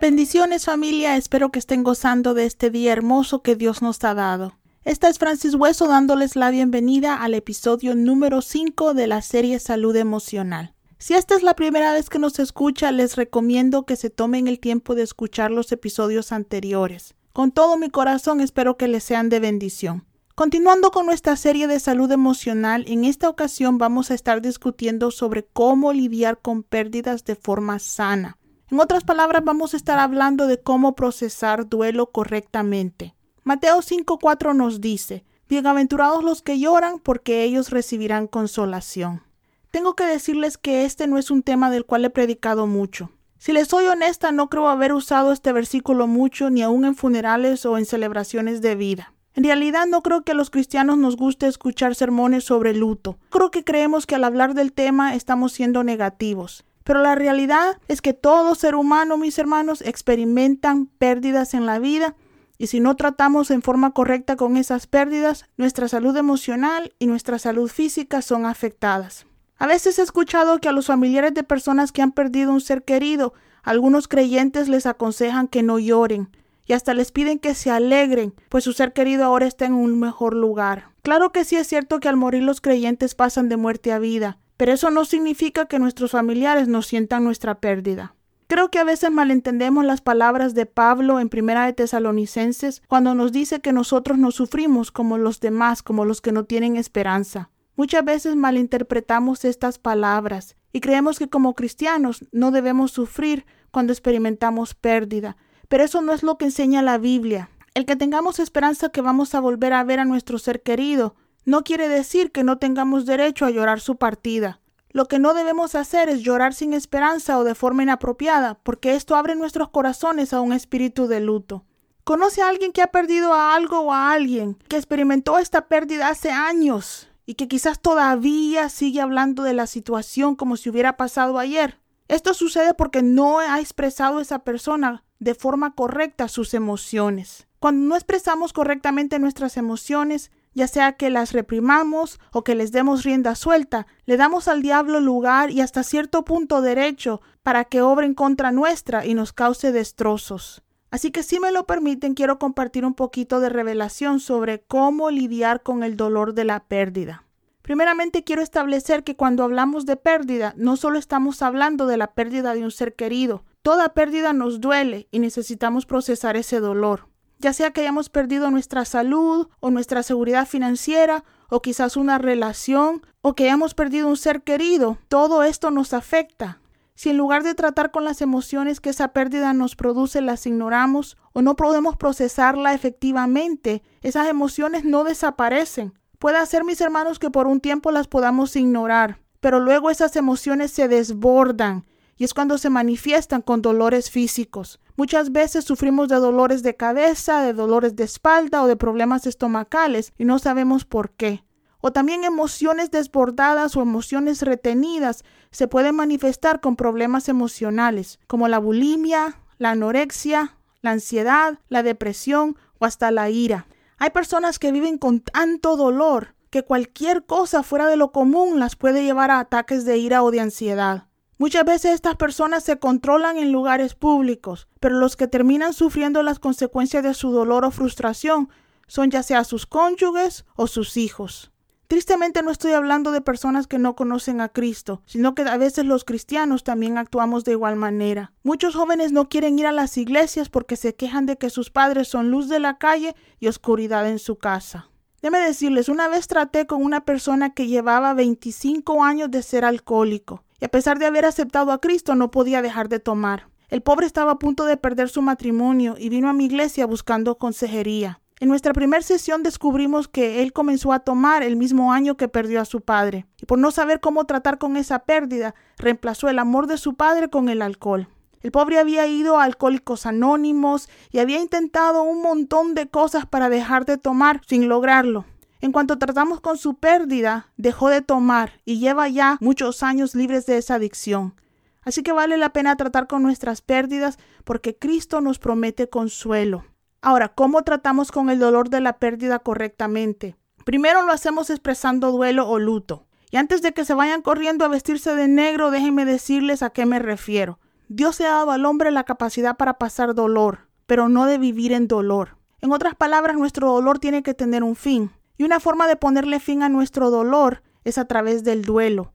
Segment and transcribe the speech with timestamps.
[0.00, 4.54] Bendiciones familia, espero que estén gozando de este día hermoso que Dios nos ha dado.
[4.84, 9.94] Esta es Francis Hueso dándoles la bienvenida al episodio número 5 de la serie Salud
[9.94, 10.74] Emocional.
[11.00, 14.58] Si esta es la primera vez que nos escucha, les recomiendo que se tomen el
[14.58, 17.14] tiempo de escuchar los episodios anteriores.
[17.32, 20.04] Con todo mi corazón espero que les sean de bendición.
[20.34, 25.44] Continuando con nuestra serie de salud emocional, en esta ocasión vamos a estar discutiendo sobre
[25.44, 28.36] cómo lidiar con pérdidas de forma sana.
[28.68, 33.14] En otras palabras, vamos a estar hablando de cómo procesar duelo correctamente.
[33.44, 39.22] Mateo 5.4 nos dice, Bienaventurados los que lloran, porque ellos recibirán consolación.
[39.70, 43.10] Tengo que decirles que este no es un tema del cual he predicado mucho.
[43.36, 47.66] Si les soy honesta, no creo haber usado este versículo mucho, ni aun en funerales
[47.66, 49.14] o en celebraciones de vida.
[49.34, 53.18] En realidad no creo que a los cristianos nos guste escuchar sermones sobre luto.
[53.30, 56.64] Creo que creemos que al hablar del tema estamos siendo negativos.
[56.82, 62.16] Pero la realidad es que todo ser humano, mis hermanos, experimentan pérdidas en la vida
[62.56, 67.38] y si no tratamos en forma correcta con esas pérdidas, nuestra salud emocional y nuestra
[67.38, 69.27] salud física son afectadas.
[69.58, 72.84] A veces he escuchado que a los familiares de personas que han perdido un ser
[72.84, 76.30] querido, algunos creyentes les aconsejan que no lloren
[76.64, 79.98] y hasta les piden que se alegren, pues su ser querido ahora está en un
[79.98, 80.90] mejor lugar.
[81.02, 84.38] Claro que sí es cierto que al morir los creyentes pasan de muerte a vida,
[84.56, 88.14] pero eso no significa que nuestros familiares no sientan nuestra pérdida.
[88.46, 93.32] Creo que a veces malentendemos las palabras de Pablo en Primera de Tesalonicenses cuando nos
[93.32, 97.50] dice que nosotros no sufrimos como los demás, como los que no tienen esperanza.
[97.78, 104.74] Muchas veces malinterpretamos estas palabras y creemos que como cristianos no debemos sufrir cuando experimentamos
[104.74, 105.36] pérdida,
[105.68, 107.50] pero eso no es lo que enseña la Biblia.
[107.74, 111.14] El que tengamos esperanza que vamos a volver a ver a nuestro ser querido
[111.44, 114.60] no quiere decir que no tengamos derecho a llorar su partida.
[114.90, 119.14] Lo que no debemos hacer es llorar sin esperanza o de forma inapropiada, porque esto
[119.14, 121.64] abre nuestros corazones a un espíritu de luto.
[122.02, 126.08] ¿Conoce a alguien que ha perdido a algo o a alguien que experimentó esta pérdida
[126.08, 131.38] hace años y que quizás todavía sigue hablando de la situación como si hubiera pasado
[131.38, 131.78] ayer?
[132.08, 137.46] Esto sucede porque no ha expresado esa persona de forma correcta sus emociones.
[137.58, 143.04] Cuando no expresamos correctamente nuestras emociones, ya sea que las reprimamos o que les demos
[143.04, 148.06] rienda suelta, le damos al diablo lugar y hasta cierto punto derecho para que obre
[148.06, 150.62] en contra nuestra y nos cause destrozos.
[150.90, 155.62] Así que si me lo permiten, quiero compartir un poquito de revelación sobre cómo lidiar
[155.62, 157.24] con el dolor de la pérdida.
[157.62, 162.54] Primeramente quiero establecer que cuando hablamos de pérdida, no solo estamos hablando de la pérdida
[162.54, 167.70] de un ser querido, toda pérdida nos duele y necesitamos procesar ese dolor ya sea
[167.70, 173.44] que hayamos perdido nuestra salud o nuestra seguridad financiera o quizás una relación o que
[173.44, 176.60] hayamos perdido un ser querido, todo esto nos afecta.
[176.98, 181.16] Si en lugar de tratar con las emociones que esa pérdida nos produce las ignoramos
[181.32, 185.96] o no podemos procesarla efectivamente, esas emociones no desaparecen.
[186.18, 190.72] Puede ser, mis hermanos, que por un tiempo las podamos ignorar, pero luego esas emociones
[190.72, 191.86] se desbordan
[192.16, 194.80] y es cuando se manifiestan con dolores físicos.
[194.96, 200.12] Muchas veces sufrimos de dolores de cabeza, de dolores de espalda o de problemas estomacales
[200.18, 201.44] y no sabemos por qué.
[201.80, 208.58] O también emociones desbordadas o emociones retenidas se pueden manifestar con problemas emocionales, como la
[208.58, 213.66] bulimia, la anorexia, la ansiedad, la depresión o hasta la ira.
[213.98, 218.76] Hay personas que viven con tanto dolor que cualquier cosa fuera de lo común las
[218.76, 221.08] puede llevar a ataques de ira o de ansiedad.
[221.36, 226.40] Muchas veces estas personas se controlan en lugares públicos, pero los que terminan sufriendo las
[226.40, 228.48] consecuencias de su dolor o frustración
[228.88, 231.52] son ya sea sus cónyuges o sus hijos.
[231.88, 235.86] Tristemente no estoy hablando de personas que no conocen a Cristo, sino que a veces
[235.86, 238.32] los cristianos también actuamos de igual manera.
[238.42, 242.06] Muchos jóvenes no quieren ir a las iglesias porque se quejan de que sus padres
[242.06, 244.90] son luz de la calle y oscuridad en su casa.
[245.22, 250.44] Déme decirles, una vez traté con una persona que llevaba 25 años de ser alcohólico
[250.60, 253.48] y a pesar de haber aceptado a Cristo no podía dejar de tomar.
[253.70, 257.38] El pobre estaba a punto de perder su matrimonio y vino a mi iglesia buscando
[257.38, 258.20] consejería.
[258.40, 262.60] En nuestra primera sesión descubrimos que él comenzó a tomar el mismo año que perdió
[262.60, 266.68] a su padre, y por no saber cómo tratar con esa pérdida, reemplazó el amor
[266.68, 268.08] de su padre con el alcohol.
[268.40, 273.48] El pobre había ido a alcohólicos anónimos y había intentado un montón de cosas para
[273.48, 275.24] dejar de tomar sin lograrlo.
[275.60, 280.46] En cuanto tratamos con su pérdida, dejó de tomar y lleva ya muchos años libres
[280.46, 281.34] de esa adicción.
[281.82, 286.64] Así que vale la pena tratar con nuestras pérdidas porque Cristo nos promete consuelo.
[287.00, 290.36] Ahora, ¿cómo tratamos con el dolor de la pérdida correctamente?
[290.64, 293.06] Primero lo hacemos expresando duelo o luto.
[293.30, 296.86] Y antes de que se vayan corriendo a vestirse de negro, déjenme decirles a qué
[296.86, 297.60] me refiero.
[297.88, 301.72] Dios se ha dado al hombre la capacidad para pasar dolor, pero no de vivir
[301.72, 302.36] en dolor.
[302.60, 305.12] En otras palabras, nuestro dolor tiene que tener un fin.
[305.36, 309.14] Y una forma de ponerle fin a nuestro dolor es a través del duelo.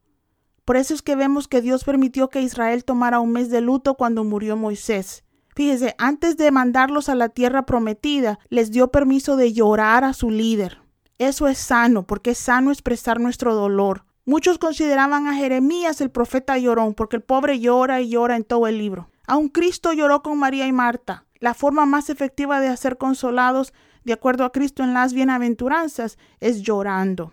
[0.63, 3.95] Por eso es que vemos que Dios permitió que Israel tomara un mes de luto
[3.95, 5.25] cuando murió Moisés.
[5.55, 10.29] Fíjese, antes de mandarlos a la tierra prometida, les dio permiso de llorar a su
[10.29, 10.79] líder.
[11.19, 14.05] Eso es sano, porque es sano expresar nuestro dolor.
[14.25, 18.67] Muchos consideraban a Jeremías el profeta llorón, porque el pobre llora y llora en todo
[18.67, 19.09] el libro.
[19.27, 21.25] Aun Cristo lloró con María y Marta.
[21.39, 23.73] La forma más efectiva de hacer consolados,
[24.03, 27.31] de acuerdo a Cristo en las bienaventuranzas, es llorando.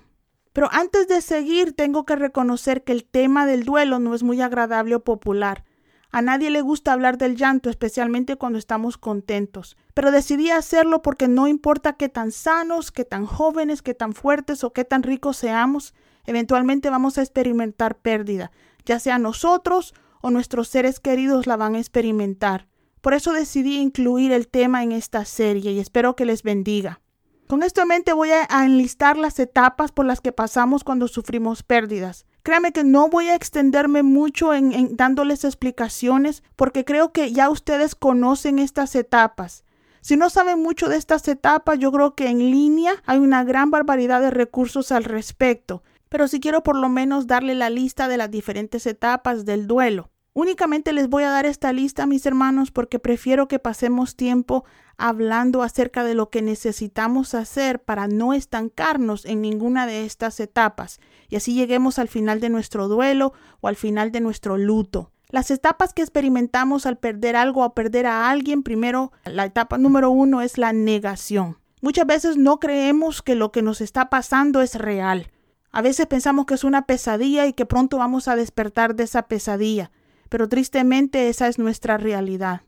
[0.52, 4.40] Pero antes de seguir, tengo que reconocer que el tema del duelo no es muy
[4.40, 5.64] agradable o popular.
[6.12, 9.77] A nadie le gusta hablar del llanto, especialmente cuando estamos contentos.
[9.95, 14.65] Pero decidí hacerlo porque no importa qué tan sanos, qué tan jóvenes, qué tan fuertes
[14.65, 15.95] o qué tan ricos seamos,
[16.27, 18.51] eventualmente vamos a experimentar pérdida,
[18.85, 22.67] ya sea nosotros o nuestros seres queridos la van a experimentar.
[23.01, 27.01] Por eso decidí incluir el tema en esta serie y espero que les bendiga.
[27.47, 31.62] Con esto en mente voy a enlistar las etapas por las que pasamos cuando sufrimos
[31.62, 32.27] pérdidas.
[32.42, 37.94] Créame que no voy a extenderme mucho en, dándoles explicaciones porque creo que ya ustedes
[37.94, 39.64] conocen estas etapas.
[40.00, 43.70] Si no saben mucho de estas etapas, yo creo que en línea hay una gran
[43.70, 45.82] barbaridad de recursos al respecto.
[46.08, 50.10] Pero si quiero por lo menos darle la lista de las diferentes etapas del duelo.
[50.32, 54.65] Únicamente les voy a dar esta lista, mis hermanos, porque prefiero que pasemos tiempo
[54.97, 61.00] hablando acerca de lo que necesitamos hacer para no estancarnos en ninguna de estas etapas
[61.29, 65.11] y así lleguemos al final de nuestro duelo o al final de nuestro luto.
[65.31, 70.11] Las etapas que experimentamos al perder algo o perder a alguien, primero, la etapa número
[70.11, 71.59] uno es la negación.
[71.81, 75.31] Muchas veces no creemos que lo que nos está pasando es real.
[75.73, 79.23] A veces pensamos que es una pesadilla y que pronto vamos a despertar de esa
[79.29, 79.91] pesadilla
[80.31, 82.62] pero tristemente esa es nuestra realidad.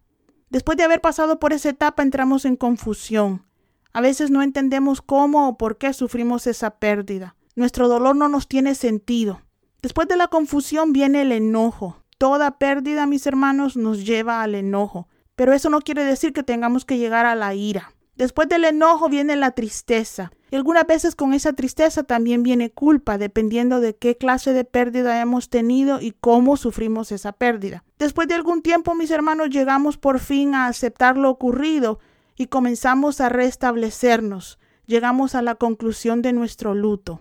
[0.51, 3.47] Después de haber pasado por esa etapa entramos en confusión.
[3.95, 7.37] A veces no entendemos cómo o por qué sufrimos esa pérdida.
[7.55, 9.41] Nuestro dolor no nos tiene sentido.
[9.81, 12.05] Después de la confusión viene el enojo.
[12.19, 15.09] Toda pérdida, mis hermanos, nos lleva al enojo.
[15.37, 17.95] Pero eso no quiere decir que tengamos que llegar a la ira.
[18.17, 20.33] Después del enojo viene la tristeza.
[20.51, 25.21] Y algunas veces con esa tristeza también viene culpa, dependiendo de qué clase de pérdida
[25.21, 27.85] hemos tenido y cómo sufrimos esa pérdida.
[27.99, 32.01] Después de algún tiempo, mis hermanos, llegamos por fin a aceptar lo ocurrido
[32.37, 34.59] y comenzamos a restablecernos.
[34.85, 37.21] Llegamos a la conclusión de nuestro luto.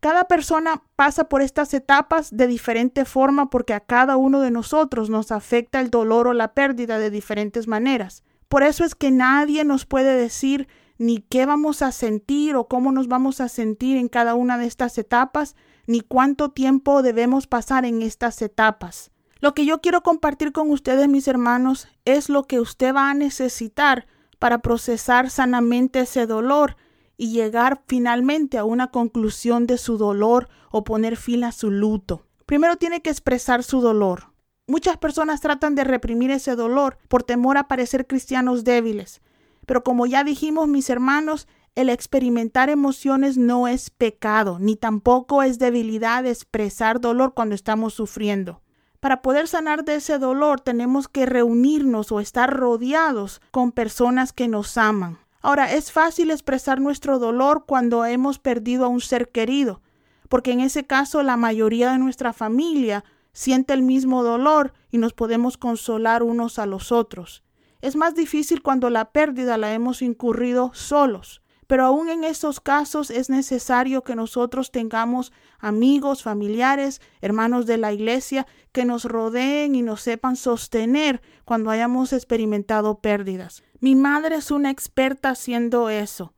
[0.00, 5.10] Cada persona pasa por estas etapas de diferente forma porque a cada uno de nosotros
[5.10, 8.22] nos afecta el dolor o la pérdida de diferentes maneras.
[8.48, 12.92] Por eso es que nadie nos puede decir ni qué vamos a sentir o cómo
[12.92, 15.54] nos vamos a sentir en cada una de estas etapas,
[15.86, 19.10] ni cuánto tiempo debemos pasar en estas etapas.
[19.40, 23.14] Lo que yo quiero compartir con ustedes, mis hermanos, es lo que usted va a
[23.14, 24.06] necesitar
[24.38, 26.76] para procesar sanamente ese dolor
[27.16, 32.24] y llegar finalmente a una conclusión de su dolor o poner fin a su luto.
[32.46, 34.32] Primero tiene que expresar su dolor.
[34.68, 39.22] Muchas personas tratan de reprimir ese dolor por temor a parecer cristianos débiles,
[39.64, 45.58] pero como ya dijimos, mis hermanos, el experimentar emociones no es pecado, ni tampoco es
[45.58, 48.60] debilidad expresar dolor cuando estamos sufriendo.
[49.00, 54.48] Para poder sanar de ese dolor tenemos que reunirnos o estar rodeados con personas que
[54.48, 55.18] nos aman.
[55.40, 59.80] Ahora, es fácil expresar nuestro dolor cuando hemos perdido a un ser querido,
[60.28, 65.12] porque en ese caso la mayoría de nuestra familia siente el mismo dolor y nos
[65.12, 67.44] podemos consolar unos a los otros.
[67.80, 71.42] Es más difícil cuando la pérdida la hemos incurrido solos.
[71.68, 77.92] Pero aún en esos casos es necesario que nosotros tengamos amigos, familiares, hermanos de la
[77.92, 83.62] iglesia que nos rodeen y nos sepan sostener cuando hayamos experimentado pérdidas.
[83.80, 86.32] Mi madre es una experta haciendo eso.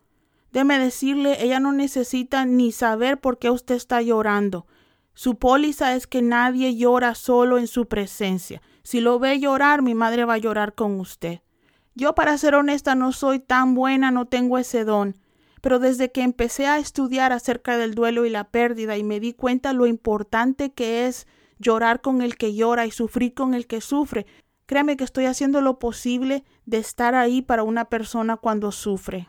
[0.51, 4.67] Déme decirle, ella no necesita ni saber por qué usted está llorando.
[5.15, 8.63] Su póliza es que nadie llora solo en su presencia.
[8.83, 11.41] Si lo ve llorar, mi madre va a llorar con usted.
[11.95, 15.17] Yo, para ser honesta, no soy tan buena, no tengo ese don.
[15.61, 19.35] Pero desde que empecé a estudiar acerca del duelo y la pérdida y me di
[19.35, 21.27] cuenta lo importante que es
[21.59, 24.25] llorar con el que llora y sufrir con el que sufre,
[24.65, 29.29] créame que estoy haciendo lo posible de estar ahí para una persona cuando sufre.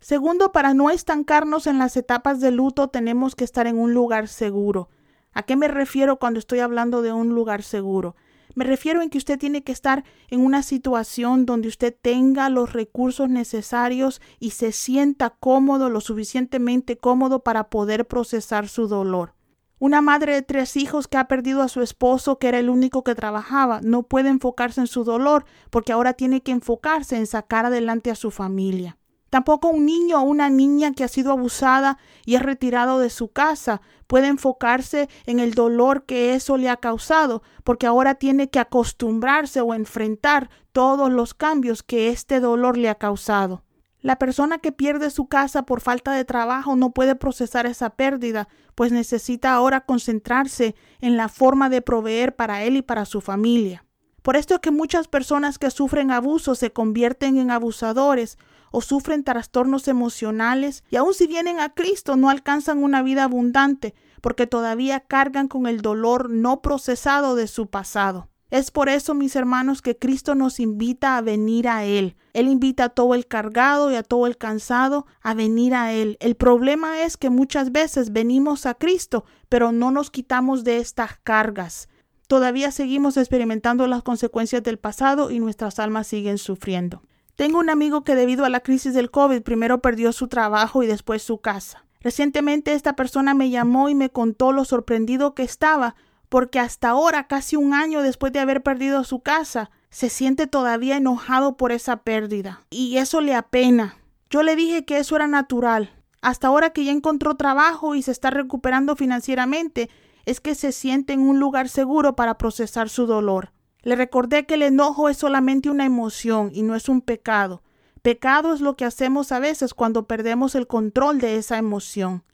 [0.00, 4.28] Segundo, para no estancarnos en las etapas de luto tenemos que estar en un lugar
[4.28, 4.88] seguro.
[5.36, 8.16] ¿A qué me refiero cuando estoy hablando de un lugar seguro?
[8.54, 12.72] Me refiero en que usted tiene que estar en una situación donde usted tenga los
[12.72, 19.34] recursos necesarios y se sienta cómodo, lo suficientemente cómodo para poder procesar su dolor.
[19.78, 23.04] Una madre de tres hijos que ha perdido a su esposo, que era el único
[23.04, 27.66] que trabajaba, no puede enfocarse en su dolor porque ahora tiene que enfocarse en sacar
[27.66, 28.96] adelante a su familia.
[29.36, 33.28] Tampoco un niño o una niña que ha sido abusada y es retirado de su
[33.28, 38.60] casa puede enfocarse en el dolor que eso le ha causado, porque ahora tiene que
[38.60, 43.62] acostumbrarse o enfrentar todos los cambios que este dolor le ha causado.
[44.00, 48.48] La persona que pierde su casa por falta de trabajo no puede procesar esa pérdida,
[48.74, 53.84] pues necesita ahora concentrarse en la forma de proveer para él y para su familia.
[54.22, 58.38] Por esto es que muchas personas que sufren abuso se convierten en abusadores
[58.76, 63.94] o sufren trastornos emocionales y aun si vienen a Cristo no alcanzan una vida abundante
[64.20, 68.28] porque todavía cargan con el dolor no procesado de su pasado.
[68.50, 72.16] Es por eso, mis hermanos, que Cristo nos invita a venir a Él.
[72.34, 76.18] Él invita a todo el cargado y a todo el cansado a venir a Él.
[76.20, 81.18] El problema es que muchas veces venimos a Cristo, pero no nos quitamos de estas
[81.24, 81.88] cargas.
[82.28, 87.00] Todavía seguimos experimentando las consecuencias del pasado y nuestras almas siguen sufriendo.
[87.36, 90.86] Tengo un amigo que debido a la crisis del COVID primero perdió su trabajo y
[90.86, 91.84] después su casa.
[92.00, 95.96] Recientemente esta persona me llamó y me contó lo sorprendido que estaba
[96.28, 100.96] porque hasta ahora, casi un año después de haber perdido su casa, se siente todavía
[100.96, 102.62] enojado por esa pérdida.
[102.70, 103.96] Y eso le apena.
[104.30, 105.92] Yo le dije que eso era natural.
[106.22, 109.90] Hasta ahora que ya encontró trabajo y se está recuperando financieramente,
[110.24, 113.52] es que se siente en un lugar seguro para procesar su dolor.
[113.86, 117.62] Le recordé que el enojo es solamente una emoción y no es un pecado.
[118.02, 122.24] Pecado es lo que hacemos a veces cuando perdemos el control de esa emoción.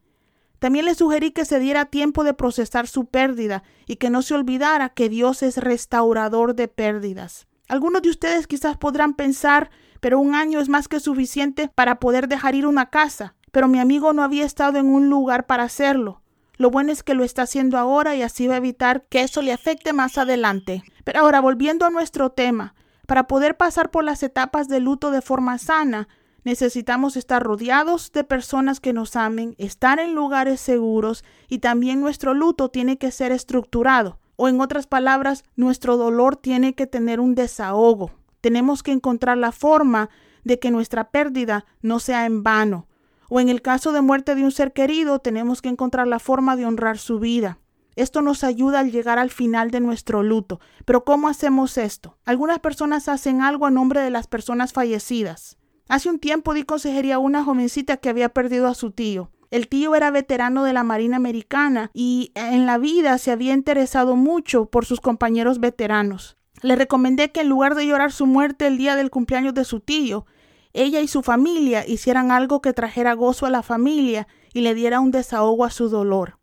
[0.60, 4.32] También le sugerí que se diera tiempo de procesar su pérdida y que no se
[4.32, 7.46] olvidara que Dios es restaurador de pérdidas.
[7.68, 12.28] Algunos de ustedes quizás podrán pensar, pero un año es más que suficiente para poder
[12.28, 13.34] dejar ir una casa.
[13.50, 16.22] Pero mi amigo no había estado en un lugar para hacerlo.
[16.56, 19.42] Lo bueno es que lo está haciendo ahora y así va a evitar que eso
[19.42, 20.82] le afecte más adelante.
[21.04, 22.74] Pero ahora, volviendo a nuestro tema,
[23.06, 26.08] para poder pasar por las etapas de luto de forma sana,
[26.44, 32.34] Necesitamos estar rodeados de personas que nos amen, estar en lugares seguros y también nuestro
[32.34, 34.18] luto tiene que ser estructurado.
[34.34, 38.10] O en otras palabras, nuestro dolor tiene que tener un desahogo.
[38.40, 40.10] Tenemos que encontrar la forma
[40.42, 42.88] de que nuestra pérdida no sea en vano.
[43.28, 46.56] O en el caso de muerte de un ser querido, tenemos que encontrar la forma
[46.56, 47.58] de honrar su vida.
[47.96, 50.60] Esto nos ayuda al llegar al final de nuestro luto.
[50.84, 52.18] Pero ¿cómo hacemos esto?
[52.24, 55.58] Algunas personas hacen algo a nombre de las personas fallecidas.
[55.88, 59.30] Hace un tiempo di consejería a una jovencita que había perdido a su tío.
[59.50, 64.16] El tío era veterano de la Marina Americana y en la vida se había interesado
[64.16, 66.38] mucho por sus compañeros veteranos.
[66.62, 69.80] Le recomendé que en lugar de llorar su muerte el día del cumpleaños de su
[69.80, 70.24] tío,
[70.72, 75.00] ella y su familia hicieran algo que trajera gozo a la familia y le diera
[75.00, 76.38] un desahogo a su dolor.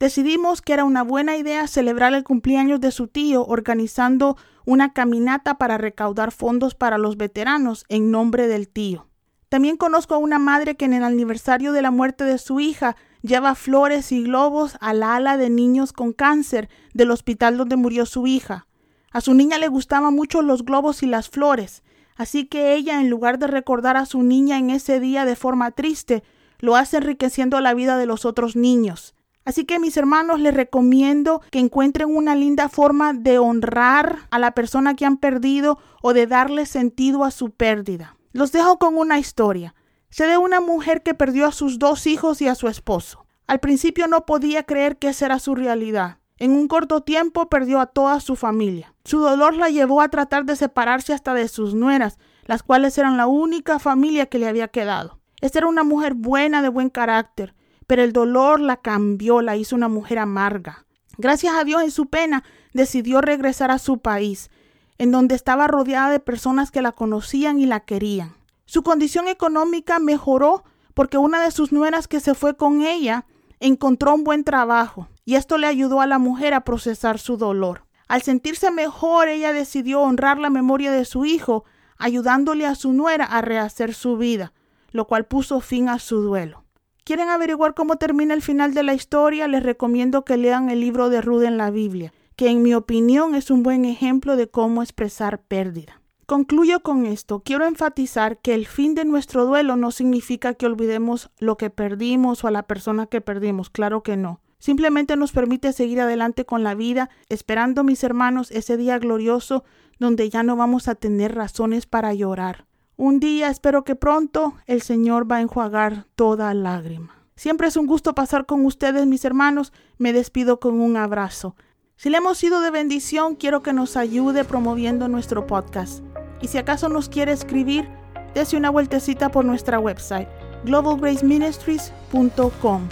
[0.00, 5.56] Decidimos que era una buena idea celebrar el cumpleaños de su tío organizando una caminata
[5.56, 9.06] para recaudar fondos para los veteranos en nombre del tío.
[9.48, 12.96] También conozco a una madre que en el aniversario de la muerte de su hija
[13.22, 18.26] lleva flores y globos al ala de niños con cáncer del hospital donde murió su
[18.26, 18.66] hija.
[19.12, 21.84] A su niña le gustaban mucho los globos y las flores,
[22.16, 25.70] así que ella, en lugar de recordar a su niña en ese día de forma
[25.70, 26.24] triste,
[26.58, 29.14] lo hace enriqueciendo la vida de los otros niños.
[29.44, 34.52] Así que mis hermanos les recomiendo que encuentren una linda forma de honrar a la
[34.52, 38.16] persona que han perdido o de darle sentido a su pérdida.
[38.32, 39.74] Los dejo con una historia.
[40.08, 43.26] Sé de una mujer que perdió a sus dos hijos y a su esposo.
[43.46, 46.18] Al principio no podía creer que esa era su realidad.
[46.38, 48.94] En un corto tiempo perdió a toda su familia.
[49.04, 53.16] Su dolor la llevó a tratar de separarse hasta de sus nueras, las cuales eran
[53.16, 55.20] la única familia que le había quedado.
[55.40, 57.54] Esta era una mujer buena, de buen carácter,
[57.86, 60.86] pero el dolor la cambió, la hizo una mujer amarga.
[61.16, 64.50] Gracias a Dios en su pena decidió regresar a su país,
[64.98, 68.34] en donde estaba rodeada de personas que la conocían y la querían.
[68.66, 70.64] Su condición económica mejoró
[70.94, 73.26] porque una de sus nueras que se fue con ella
[73.60, 77.86] encontró un buen trabajo y esto le ayudó a la mujer a procesar su dolor.
[78.08, 81.64] Al sentirse mejor, ella decidió honrar la memoria de su hijo,
[81.96, 84.52] ayudándole a su nuera a rehacer su vida,
[84.90, 86.63] lo cual puso fin a su duelo.
[87.04, 89.46] ¿Quieren averiguar cómo termina el final de la historia?
[89.46, 93.34] Les recomiendo que lean el libro de Ruth en la Biblia, que en mi opinión
[93.34, 96.00] es un buen ejemplo de cómo expresar pérdida.
[96.24, 97.40] Concluyo con esto.
[97.40, 102.42] Quiero enfatizar que el fin de nuestro duelo no significa que olvidemos lo que perdimos
[102.42, 103.68] o a la persona que perdimos.
[103.68, 104.40] Claro que no.
[104.58, 109.62] Simplemente nos permite seguir adelante con la vida, esperando, mis hermanos, ese día glorioso
[109.98, 112.64] donde ya no vamos a tener razones para llorar.
[112.96, 117.24] Un día, espero que pronto, el Señor va a enjuagar toda lágrima.
[117.36, 119.72] Siempre es un gusto pasar con ustedes, mis hermanos.
[119.98, 121.56] Me despido con un abrazo.
[121.96, 126.04] Si le hemos sido de bendición, quiero que nos ayude promoviendo nuestro podcast.
[126.40, 127.88] Y si acaso nos quiere escribir,
[128.34, 130.28] dése una vueltecita por nuestra website
[130.64, 132.88] globalgraceministries.com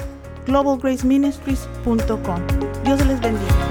[0.47, 2.41] globalgraceministries.com
[2.85, 3.62] Dios les bendiga.